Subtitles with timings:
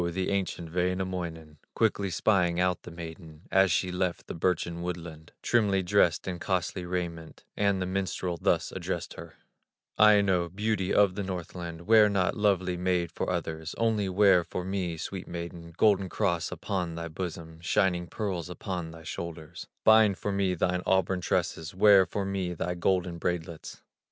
[0.13, 5.83] the ancient Wainamoinen, Quickly spying out the maiden, As she left the birchen woodland, Trimly
[5.83, 9.35] dressed in costly raiment, And the minstrel thus addressed her:
[9.99, 14.97] "Aino, beauty of the Northland, Wear not, lovely maid, for others, Only wear for me,
[14.97, 20.55] sweet maiden, Golden cross upon thy bosom, Shining pearls upon thy shoulders; Bind for me
[20.55, 23.83] thine auburn tresses, Wear for me thy golden braidlets."